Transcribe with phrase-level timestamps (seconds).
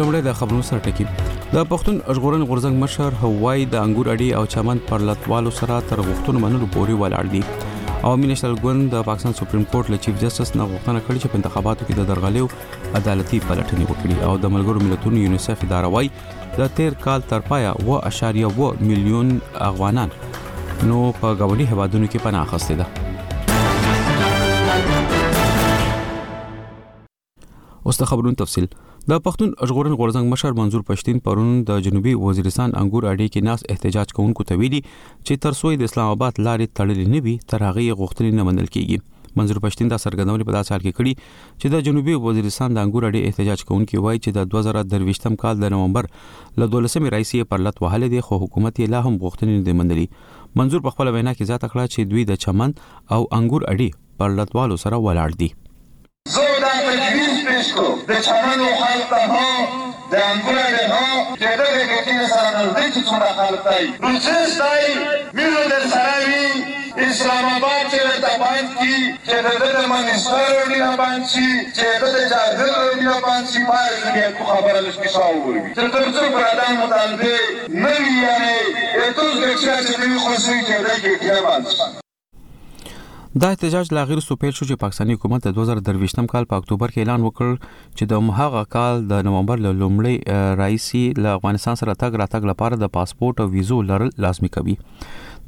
[0.00, 1.14] لومړی د خبرونو سره ټکی د
[1.70, 6.66] پښتون اشغورن غورزنګ مشر هوای د انګور اډي او چمن پرلطوالو سره تر غوښتنو منلو
[6.74, 7.40] پورې ولاړ دي
[8.08, 11.38] او مینشتل ګوند د پاکستان سپریم کورټ له چیف جسټس نه غوښتنه کړې چې په
[11.40, 12.46] انتخاباتو کې د درغلیو
[13.00, 16.06] عدالتي پلټنې وکړي او د ملګرو ملتونو یونیسف اداره وای
[16.58, 19.28] د تیر کال تر پایا و اشاریه و میلیون
[19.70, 22.86] افغانان نو په غوړي هوادونو کې پناه اخستې ده
[27.92, 28.66] اوس خبرونه تفصيل
[29.10, 33.60] د پښتون ژغورن غورزنګ مشر منظور پښتين پرون د جنوبي وزیرستان انګور اړې کې ناس
[33.74, 37.84] احتجاج کوونکو ته ویلي چې ترسوې د اسلام آباد لارې تړلې نه وي تر هغه
[38.00, 38.98] غوښتنې نه منل کیږي
[39.40, 43.06] منظور پښتين دا سرګندونې په داسې حال کې کړي چې د جنوبي وزیرستان د انګور
[43.08, 47.84] اړې احتجاج کوونکو وایي چې د 2023م کال د نومبر ل 12مې رئیسې پر لټ
[47.84, 51.52] وهلې دي خو حکومت یې لا هم غوښتنې نه منلې منظور په خپل وینا کې
[51.52, 52.74] ځات کړه چې دوی د چمن
[53.16, 55.50] او انګور اړې پر لټوالو سره ولاړ دي
[56.26, 56.96] زودم به
[57.44, 59.52] گریز کو د چمن خلقه ها
[60.12, 60.58] د انګور
[60.92, 64.84] ها چې دغه ګټې سره نږدې چې څومره خلق دی نو څه ستای
[65.36, 66.44] میرو در سره وي
[67.06, 68.96] اسلام آباد چې د تبان کی
[69.26, 71.44] چې د د منستر وړي باندې
[71.76, 73.82] چې د د جاهل وړي باندې ما
[74.14, 77.36] دې کو خبره لږ کې شاو وي تر تر څو پر ادم مطالبه
[77.82, 78.56] نه وي یعنی
[79.04, 79.48] اته څه
[79.86, 82.02] چې نه خو سوي چې د کې باندې
[83.40, 87.02] دا احتجاج لا غیر سپیل شو چې پاکستاني حکومت د 2023م کال په اکتوبر کې
[87.02, 92.18] اعلان وکړ چې د هغه کال د نومبر له لومړۍ رئیسي له افغانستان سره تګ
[92.22, 94.76] راتګ لپاره د پاسپورت او ویزو لرل لازمي کوي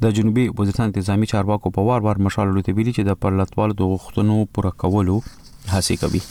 [0.05, 3.89] د جنوبي وزیرستان تنظیمي چارواکو په وار وار مشالو ته ویلي چې د پرلطوال د
[3.93, 6.23] غوښتنو پوره کولو هڅه کوي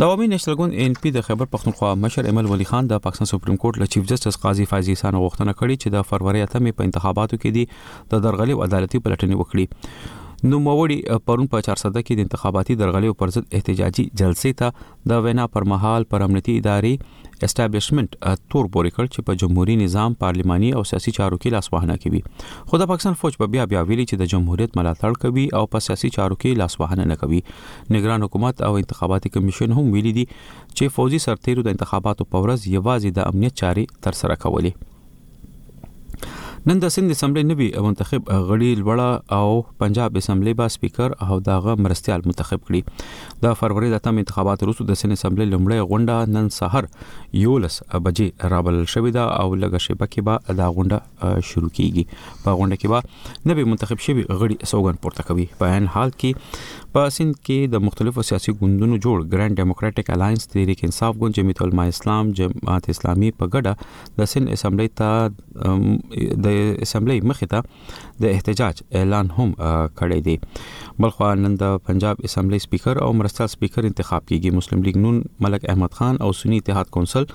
[0.00, 3.28] د عوامي نېشنل ګوند ان پی د خیبر پښتونخوا مشر امل ولی خان د پاکستان
[3.30, 6.88] سپریم کورټ له چیف جسټس قاضي فایزي خان غوښتنه کړې چې د فروری 8 په
[6.88, 10.98] انتخاباتو کې دي د درغلي او عدالتي پلټنې وکړي نو موري
[11.30, 15.68] پرون په 400 کې د انتخاباتي درغلي پر ضد احتجاجي جلسې ته د وینا پر
[15.74, 18.10] مهال پر امنیتي ادارې اسټابلیشمنت
[18.50, 22.20] تور پورې کړ چې په جمهوریت نظام پارلماني او سیاسي چارو کې لاسوهنه کوي
[22.70, 25.86] خو د پاکستان فوج په بیا بیا ویلي چې د جمهوریت ملاتړ کوي او په
[25.88, 27.40] سیاسي چارو کې لاسوهنه نه کوي
[27.98, 32.68] نگران حکومت او انتخاباتي کمیشن هم ویلي دي چې فوجي سرتیرو د انتخاباتو په ورځ
[32.74, 34.94] یوازې د امنیت چاري تر سره کولې
[36.68, 41.74] نن د سند اسمبلی نوي منتخب غړي لوړه او پنجاب اسمبلی با سپیکر او داغه
[41.82, 46.48] مرستيال منتخب کړي د فروری د تم انتخابات وروسته د سند اسمبلی لومړی غونډه نن
[46.56, 46.88] سحر
[47.42, 47.76] یولس
[48.06, 52.82] بجې رابل شوې ده او لږه شپه کې به دا غونډه شروع کیږي په غونډه
[52.82, 56.50] کې به نوي منتخب شوی غړي سوګن پورته کوي په ان حال کې
[56.96, 61.58] په سند کې د مختلفو سیاسي ګوندونو جوړ ګران ډیموکراټک الاینس تحریک انصاف ګوند جمعیت
[61.62, 66.54] العلماء اسلام جماعت اسلامي په ګډه د سند اسمبلی ته د
[66.86, 69.52] اسمبلی مخې ته د احتجاج اعلان هم
[70.00, 70.36] کړی دی
[71.06, 75.68] بلخو نن د پنجاب اسمبلی سپیکر او مرستال سپیکر انتخاب کیږي مسلم لیگ نون ملک
[75.76, 77.28] احمد خان او سنی اتحاد کونسل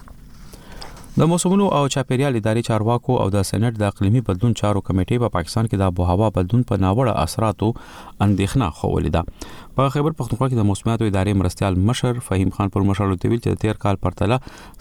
[1.20, 5.28] د موسمونو او چاپیریال ادارې چارواکو او د سېنات د اقليمي بدلون چارو کمیټې په
[5.30, 10.16] پا پاکستان کې د آب هوا بدلون په ناوړه اثراتو اندېښنه خولې ده په خیبر
[10.18, 14.00] پختونخوا کې د موسمیاتو ادارې مرستيال مشر فهیم خان پر مشر لوتویل چې تیر کال
[14.04, 14.38] پرتله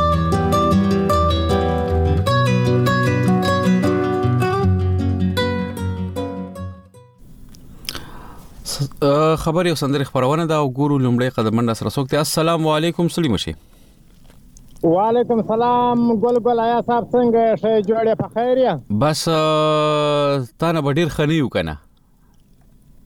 [9.43, 13.53] خبرې او سندرې خبرونه دا ګورو لومړی قدمن سره سوکته السلام علیکم سلیم شي
[14.83, 19.23] وعلیکم سلام ګل ګل آیا صاحب څنګه شه جوړې په خیر یا بس
[20.63, 21.75] تا نه ډیر خنیو کنه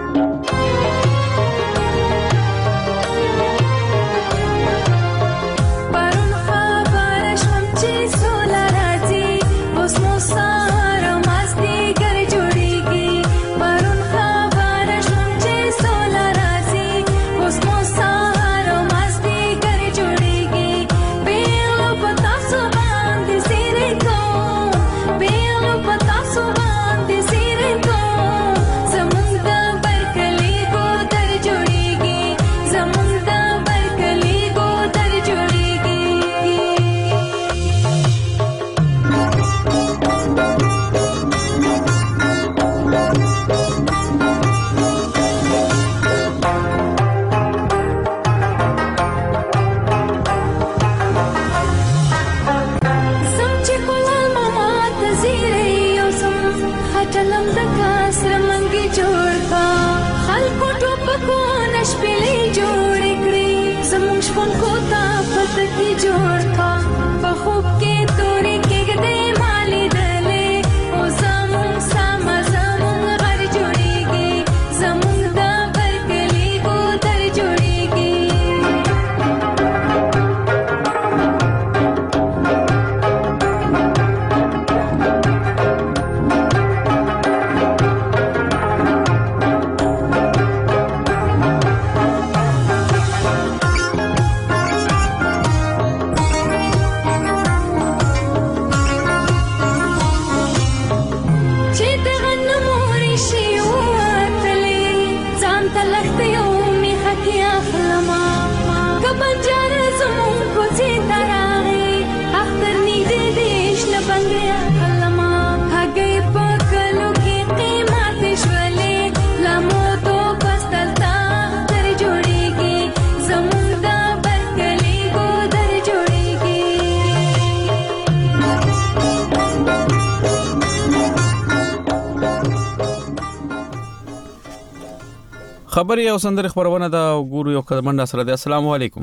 [135.77, 139.03] خبري او سندره خبرونه دا ګورو یو قدمند سره دی السلام علیکم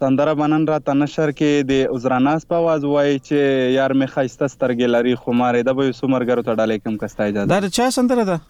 [0.04, 4.92] سندره بنن را تنشر کې د عذراناس په आवाज وای چې یار می خاصه سترګې
[4.96, 8.42] لري خمارې د به سو مرګر ته ډاله کوم کستا اجازه دا چا سندره ده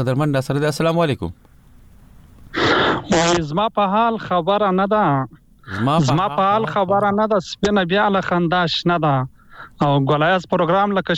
[0.01, 1.41] قدرمن ناصر السلام علیکم
[3.47, 5.07] زما په حال خبره نه ده
[6.09, 9.15] زما په حال خبره نه ده سپینه بیا له خنداش نه ده
[9.85, 11.13] او ګولایز پروګرام لکه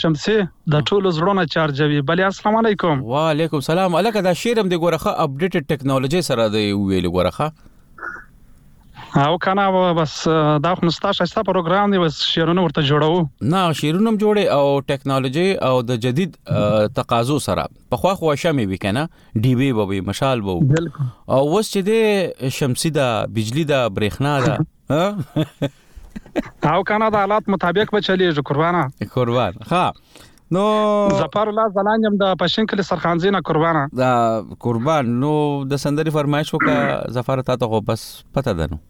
[0.00, 0.36] شمسي
[0.74, 5.62] د ټولو زړونو چارجوي بلی السلام علیکم وعلیکم سلام الکه دا شیرم دی ګورخه اپډیټډ
[5.72, 7.46] ټکنالوژي سره دی ویل ګورخه
[9.18, 10.28] او کنه بس
[10.64, 14.64] دا خو مستا شسته پروګرام دی بس شیرونه ورته جوړو نه شیرونه هم جوړي او
[14.90, 16.30] ټیکنالوژي او د جدید
[16.98, 17.62] تقاضو سره
[17.94, 19.04] په خو خو شمه وی کنه
[19.46, 24.52] ډی بی به مشال وو او وس چې د شمسي د بجلی د برېښنا دا
[26.74, 28.82] او کنه د حالات مطابق به چلیږي قربانه
[29.14, 29.86] قربان ها
[30.58, 30.64] نو
[31.22, 34.12] زفر الله زلانم د پښینکل سرخانزینه قربانه دا
[34.66, 35.32] قربان نو
[35.72, 36.76] د سندري فرمایش وکړه
[37.20, 38.04] زفر تاسو خو بس
[38.36, 38.80] پته ده نو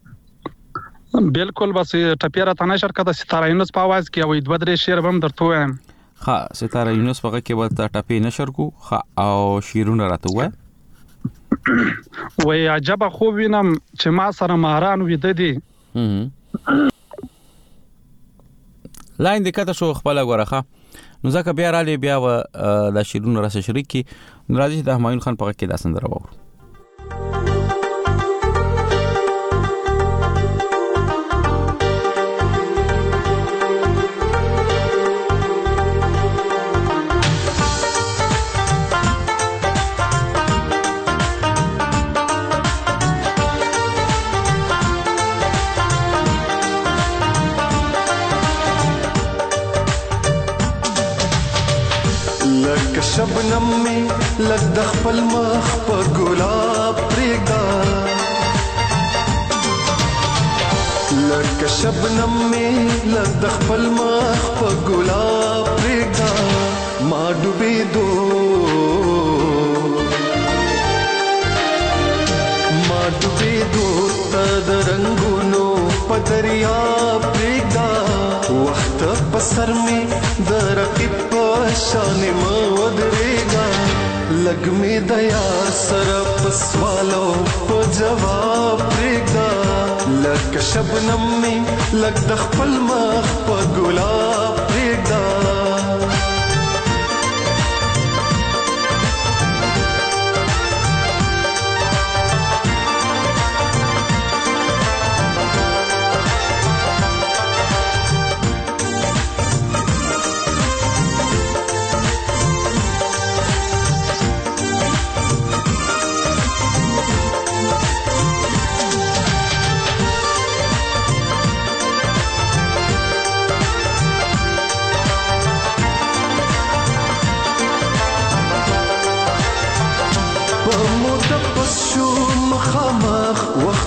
[1.15, 5.17] بالکل بس ټپیره تنه شرکت ستاره یونس په आवाज کې او دوه درې شعر هم
[5.25, 5.73] درته وایم
[6.27, 10.53] ها ستاره یونس په کې ورته ټپی نشر کو ها او شیرونه راته وایم
[12.49, 15.53] وای عجب خو وینم چې ما سره ماران وې ددی
[19.27, 22.15] لاین د کته شو خپل غوړه نو ځکه بیا را لې بیا
[22.99, 26.29] د شیرونو راسه شریک کی ناراضي د همایون خان په کې د سندره وره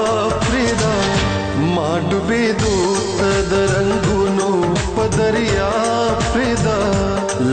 [2.09, 2.75] ډوبېدو
[3.51, 4.49] د رنگونو
[4.97, 5.71] په دریا
[6.33, 6.79] فدا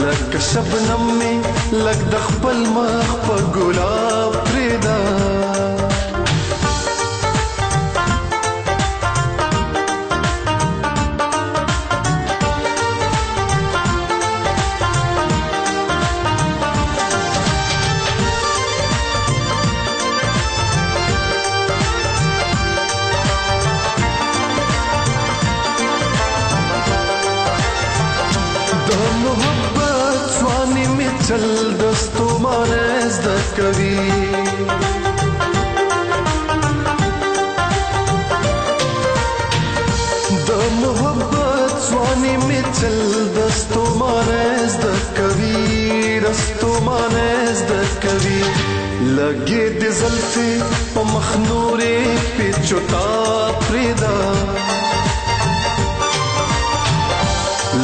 [0.02, 1.34] لکه شبنم می
[1.86, 4.98] لکه د خپل مخ په ګلاب فدا
[33.56, 34.10] کوي
[40.48, 43.00] د محبت ځواني مې تل
[43.38, 47.30] دستومانه زده کوي دستومانه
[47.60, 48.42] زده کوي
[49.18, 50.52] لګې د زلفې
[50.94, 52.00] په مخ نورې
[52.38, 53.06] پیچوټا
[53.68, 54.16] پریدا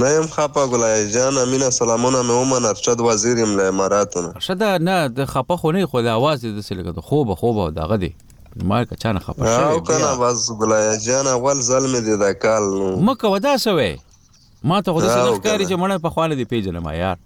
[0.00, 4.96] نه يم خپا ګلای جان امینا سلامونه مې ومن ارشد وزیر املا اماراتونه شدا نه
[5.20, 8.12] د خپه خو نه خو د आवाज د سلګه د خوبه خوبه دغه دی
[8.64, 12.94] مال که چانه خپه شوی او کنه بس ګلای جان اول ظلم دې دا کال
[13.04, 13.96] مکه ودا شوی
[14.64, 17.16] ما ته خو دې نه ښکاری چې مړ په خوانه دې پیژنه ما یار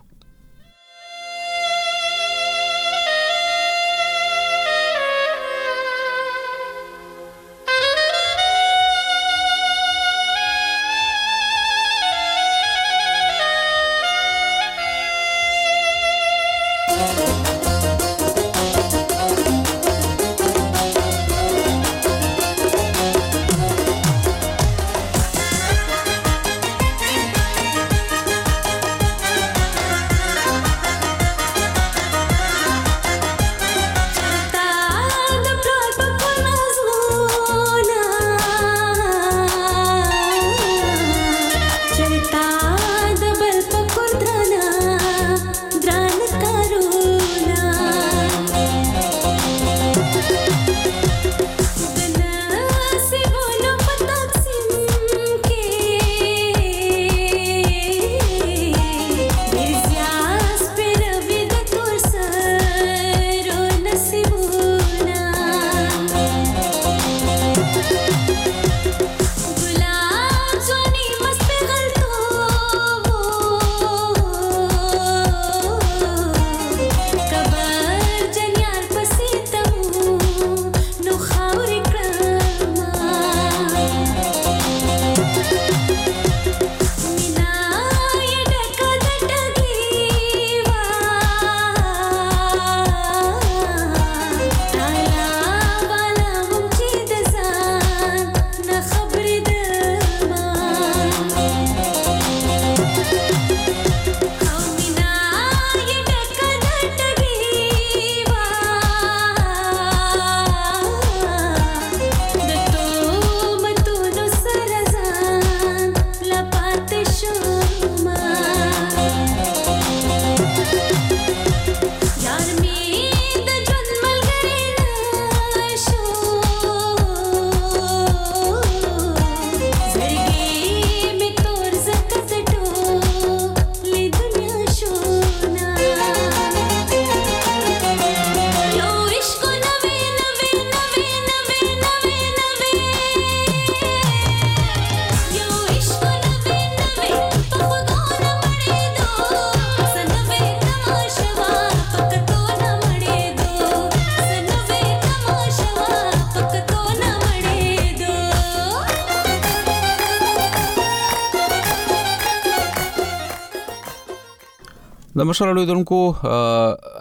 [165.19, 165.97] د مشر اړیدونکو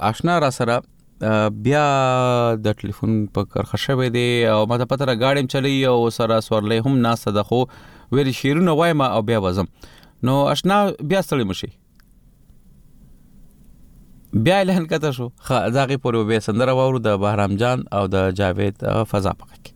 [0.06, 1.34] آشنا را سره
[1.66, 1.82] بیا
[2.62, 6.82] د ټلیفون په کرخه شوې دي او ماته پته را غاډم چلی او سره سورلې
[6.86, 7.62] هم ناسه ده خو
[8.18, 9.70] ویل شیرونه وایم او بیا وزم
[10.30, 10.80] نو آشنا
[11.14, 11.70] بیا ستړي مشي
[14.48, 18.04] بیا له هن کته شو خا داغه پورې به سندره وورو د بهرام جان او
[18.18, 19.72] د جاوید فضا پکې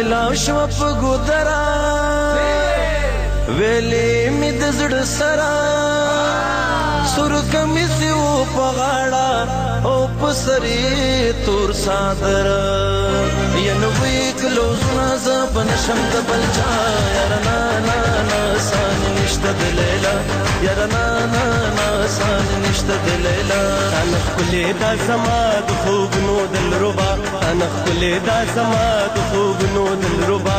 [0.00, 1.64] ملاو شو په ګودرا
[3.58, 5.54] ویلې می د زړه سرا
[7.12, 8.24] سر کمی سی او
[8.54, 9.28] په غاړه
[9.90, 12.46] او پسری تور سادر
[13.66, 14.18] ین وی
[14.54, 17.56] لوز نازا بنشم دبل جا چا یار نا
[17.86, 20.12] نا نا سان نشت د لیلا
[20.66, 21.02] یار نا
[21.34, 21.44] نا
[21.78, 23.28] نا سان نشت د
[24.00, 24.50] انا خپل
[24.80, 27.10] دا زما د خوب نو دل ربا
[27.52, 28.82] انا خپل دا زما
[29.16, 30.58] د خوب نو دل ربا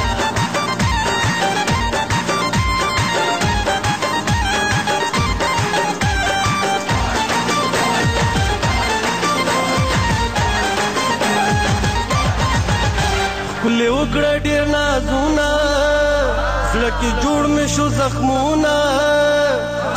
[13.65, 15.45] کله وکړه ډیر نازونه
[16.71, 18.73] زړه کې جوړ مې شو زخمونه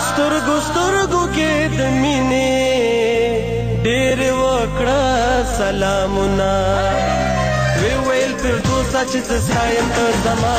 [0.08, 5.06] سترګو سترګو کې د مینې ډیر وکړه
[5.58, 6.52] سلامونه
[8.44, 10.54] firdevsa çizsayım özlama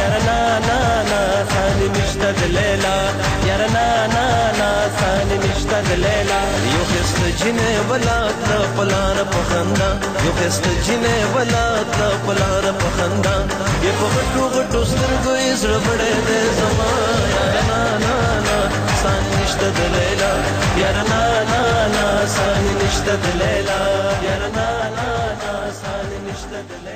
[0.00, 0.80] Yarana na
[1.10, 1.20] na
[1.52, 2.96] sanim işte Leyla
[3.48, 4.26] Yarana na
[4.60, 6.40] na sanim işte Leyla
[6.76, 8.18] Yok işte cine vela
[8.48, 9.88] taplar pakhanda
[10.26, 11.64] Yok işte cine vela
[11.98, 13.34] taplar pakhanda
[13.84, 16.90] Ye pakhtu ghtu sirgu izra bade de zama
[17.36, 18.58] Yarana na na
[19.02, 20.32] sanim işte Leyla
[20.82, 21.62] Yarana na
[21.94, 23.78] na sanim işte Leyla
[24.28, 25.12] Yarana na
[25.42, 26.87] na sanim işte Leyla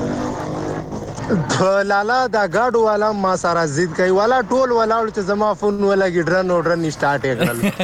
[1.83, 6.07] لالا دا گاډو والا ما سارا زید کوي والا ټول والا چې زما فون ولا
[6.19, 7.59] ګډرن اورډرن سٹارټ کړل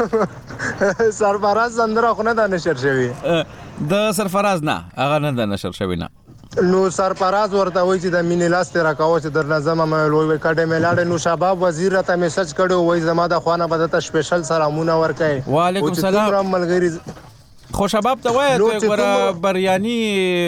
[1.20, 3.08] سرفراز سندره خو نه دا نشر شوی
[3.92, 6.08] د سرفراز نه هغه نه دا نشر شوی نه
[6.60, 10.38] نو سرپراز ورته وای چې د مینې لاس ته راکاو چې در نظم مې لوی
[10.38, 14.00] کډه مې لاړ نو شباب وزیر ته میسج کړو وای زما د خوانه بده ته
[14.06, 16.90] سپیشل سلامونه ورکای وعلیکم السلام ملګری
[17.78, 19.94] خو شباب ته وای ته ور بریانی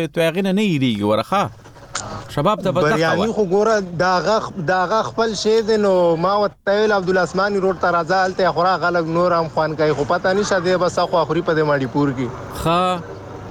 [0.09, 1.51] تو غینه نه یریږي ورخه
[2.37, 5.95] شباب ته بدخه بریانی خو ګوره داغه داغه خپل شی دی نو
[6.27, 10.05] ما وتویل عبد الاسمان روډ ته راځه الته خورا غلګ نور هم خوان کوي خو
[10.15, 13.01] پته نشه دی بس خو اخوري په دې ماډی پور کې ها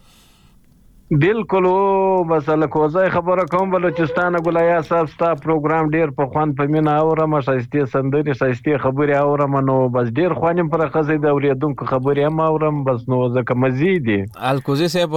[1.11, 6.67] بالکل او مسله کوزه خبره کوم بلوچستان ګلایا صاحب ستا پروګرام ډیر په خوان په
[6.77, 11.23] مینا او رم شایسته سندري شایسته خبري او رم نو بس ډیر خوانم پر خزې
[11.25, 14.19] د اوریدونکو خبري ما اورم بس نو زکه مزيدي
[14.53, 15.17] الکوزي صاحب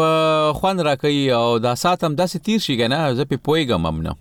[0.60, 4.20] خوان راکې او دا ساتم داسې تیر شي کنه زه په پويګم امنه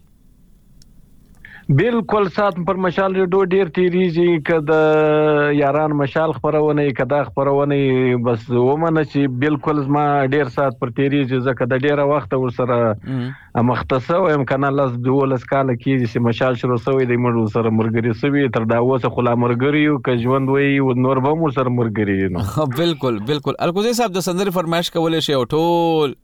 [1.77, 7.81] بالکل سات پر مشال ریډیو ډیر تیریږي کده یاران مشال خبرونه کده خبرونه
[8.29, 10.05] بس ومنه چې بالکل زما
[10.35, 15.75] ډیر سات پر تیریږي زکه د ډیره وخت ور سره مختصو امکان لز دولس کال
[15.75, 19.85] کیږي چې مشال شروع شوی د مړو سره مرګري سوی تر دا اوسه خلا مرګري
[19.93, 24.17] او ک ژوند وي او نور به مور سره مرګري نو بالکل بالکل الکوزي صاحب
[24.21, 26.19] د سندري فرمایش کولې شی او ټول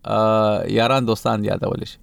[0.81, 2.03] یاران دوستان یادول شي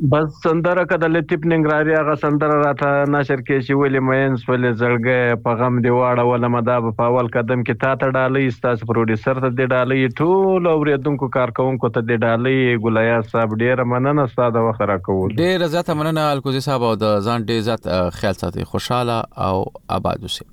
[0.00, 5.38] بس سندره کده لطیف ننګراری هغه سندره راته نشر کې چې ولې مینس ولې زړګې
[5.46, 9.40] په غم دی واړه ول مدا په اول قدم کې تا ته ډالې ستاسو پروډوسر
[9.44, 14.84] ته دی ډالې ټول اوریدونکو کارکونکو ته دی ډالې ګولیا صاحب ډیر مننه ستاسو وخت
[14.92, 17.88] راکول ډیر زیاته مننه الکوزي صاحب او د ځان ډیر زیات
[18.20, 19.18] خیال ساتي خوشاله
[19.48, 19.56] او
[20.00, 20.46] آباد اوسئ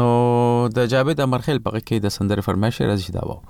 [0.00, 0.08] نو
[0.80, 3.40] د جابد امرخیل په کې د سندره فرمایشه راځي دا و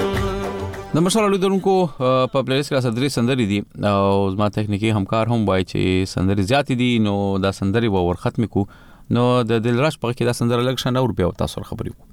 [0.95, 3.59] د مشال لیدونکو په پلیلیست کې سندري سندري دي
[3.91, 7.13] او زما ټکنیکی همکار هم وایي چې سندري زیات دي نو
[7.47, 8.65] دا سندري به ورختم کو
[9.19, 9.23] نو
[9.53, 12.12] د دلرش په کې دا سندره لګ شنه ور بیا تاسو خبرې کوو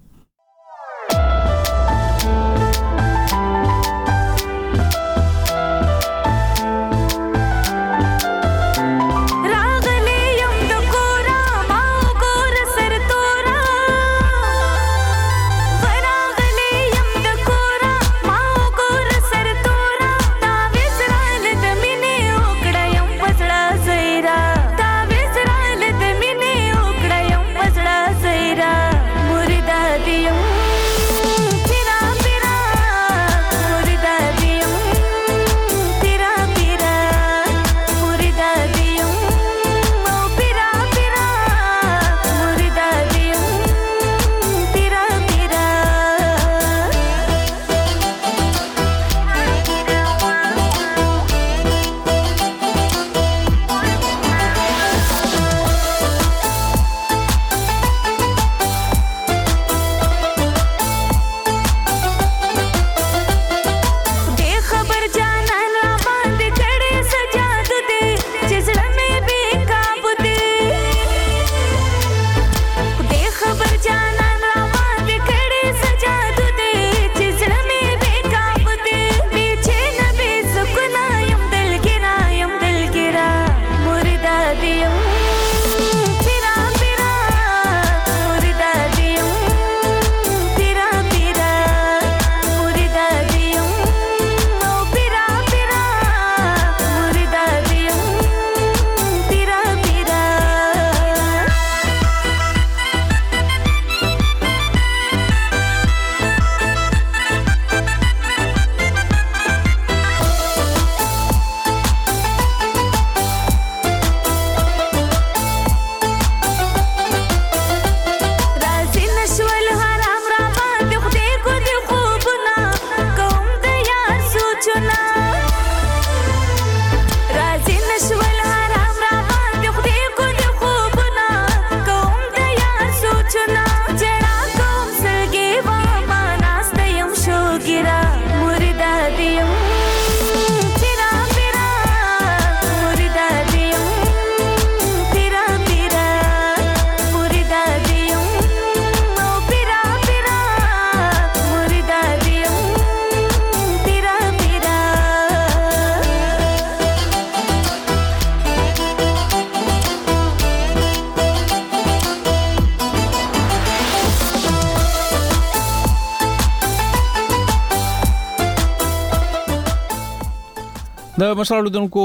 [171.41, 172.03] مشر اړوندونکو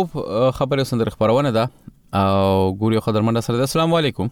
[0.57, 1.63] خبرې سندر خبرونه ده
[2.19, 4.29] او ګوري خدرمنده سره د السلام علیکم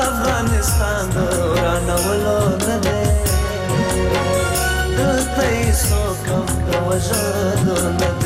[0.01, 1.18] افغانستان د
[1.60, 3.04] رانولو نه دی
[4.97, 4.99] د
[5.36, 8.22] پیسو کم د وژلو نه دی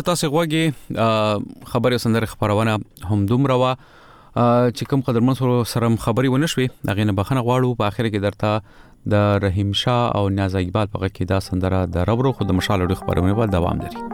[0.00, 0.72] چې تاسو غوږی
[1.70, 2.76] خبرې سندره خبرونه
[3.08, 3.72] هم دومره وا
[4.76, 9.44] چې کوم قدرمن سره خبري ونښوي هغه نه بخنه غواړو په اخر کې درته د
[9.48, 13.52] رحیم شاه او نیاز اقبال په کې دا سندره د ربرو خود مشاله خبرونه په
[13.56, 14.08] دوام لري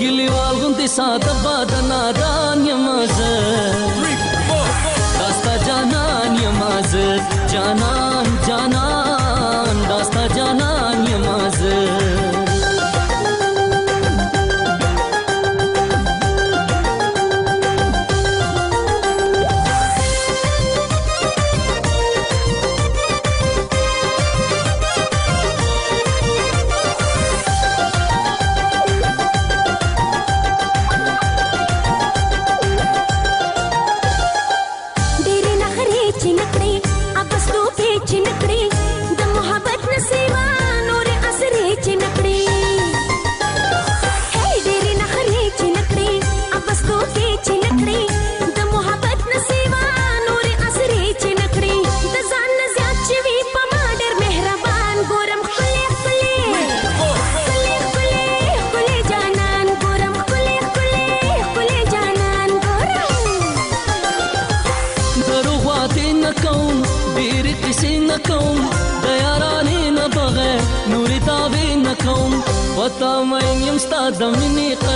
[0.00, 3.18] కిలివాల్గుంది సాతబాదనారాన్యమాజ
[5.18, 6.92] దాస్తా జానాన్యమాజ
[7.52, 7.95] జానా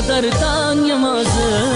[0.02, 1.69] kadar tanımazım